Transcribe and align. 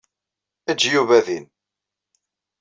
Ejj 0.71 0.81
Yuba 0.93 1.19
din. 1.27 1.45